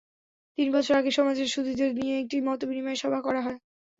তিন 0.57 0.67
বছর 0.75 0.93
আগে 0.95 1.11
সমাজের 1.11 1.47
সুধীদের 1.47 1.91
নিয়ে 1.95 2.15
একটি 2.17 2.37
মতবিনিময় 2.47 2.99
সভা 3.01 3.19
করা 3.21 3.41
হয়। 3.41 3.59